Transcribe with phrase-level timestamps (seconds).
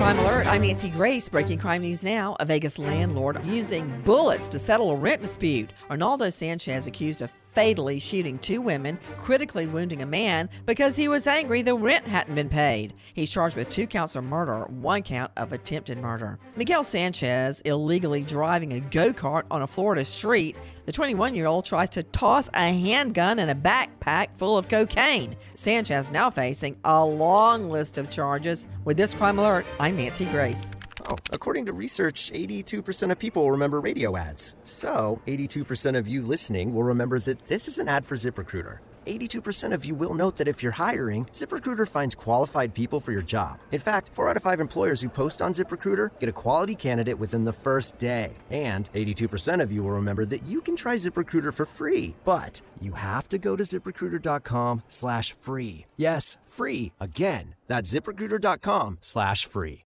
[0.00, 1.28] Crime Alert, I'm Nancy Grace.
[1.28, 2.34] Breaking crime news now.
[2.40, 5.74] A Vegas landlord using bullets to settle a rent dispute.
[5.90, 11.26] Arnaldo Sanchez accused of fatally shooting two women, critically wounding a man because he was
[11.26, 12.94] angry the rent hadn't been paid.
[13.14, 16.38] He's charged with two counts of murder, one count of attempted murder.
[16.56, 20.56] Miguel Sanchez illegally driving a go kart on a Florida street.
[20.86, 25.36] The 21 year old tries to toss a handgun and a backpack full of cocaine.
[25.54, 28.66] Sanchez now facing a long list of charges.
[28.84, 30.70] With this crime alert, I'm Nancy Grace.
[31.06, 34.54] Oh, according to research, 82% of people remember radio ads.
[34.62, 38.78] So, 82% of you listening will remember that this is an ad for ZipRecruiter.
[39.06, 43.22] 82% of you will note that if you're hiring, ZipRecruiter finds qualified people for your
[43.22, 43.58] job.
[43.70, 47.18] In fact, 4 out of 5 employers who post on ZipRecruiter get a quality candidate
[47.18, 48.36] within the first day.
[48.50, 52.94] And 82% of you will remember that you can try ZipRecruiter for free, but you
[52.94, 55.86] have to go to ziprecruiter.com slash free.
[55.96, 56.92] Yes, free.
[56.98, 59.82] Again, that's ziprecruiter.com slash free.